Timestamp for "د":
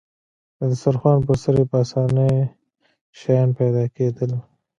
0.57-0.59